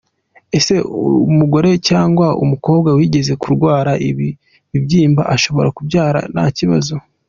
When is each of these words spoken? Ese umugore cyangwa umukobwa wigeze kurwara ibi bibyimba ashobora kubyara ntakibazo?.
Ese 0.57 0.73
umugore 1.31 1.69
cyangwa 1.87 2.27
umukobwa 2.43 2.89
wigeze 2.97 3.33
kurwara 3.41 3.91
ibi 4.09 4.29
bibyimba 4.71 5.21
ashobora 5.35 5.69
kubyara 5.77 6.19
ntakibazo?. 6.33 6.93